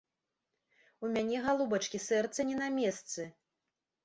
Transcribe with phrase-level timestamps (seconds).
[1.05, 3.21] У мяне, галубачкі, сэрца не на месцы!